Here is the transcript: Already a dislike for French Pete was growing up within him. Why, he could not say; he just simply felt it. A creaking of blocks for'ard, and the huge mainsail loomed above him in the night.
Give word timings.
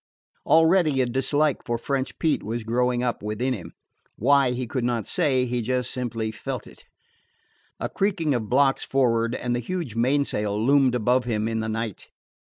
Already 0.47 0.99
a 1.01 1.05
dislike 1.05 1.63
for 1.63 1.77
French 1.77 2.17
Pete 2.17 2.41
was 2.41 2.63
growing 2.63 3.03
up 3.03 3.21
within 3.21 3.53
him. 3.53 3.71
Why, 4.15 4.49
he 4.49 4.65
could 4.65 4.83
not 4.83 5.05
say; 5.05 5.45
he 5.45 5.61
just 5.61 5.91
simply 5.91 6.31
felt 6.31 6.65
it. 6.65 6.85
A 7.79 7.87
creaking 7.87 8.33
of 8.33 8.49
blocks 8.49 8.83
for'ard, 8.83 9.35
and 9.35 9.55
the 9.55 9.59
huge 9.59 9.93
mainsail 9.93 10.59
loomed 10.59 10.95
above 10.95 11.25
him 11.25 11.47
in 11.47 11.59
the 11.59 11.69
night. 11.69 12.07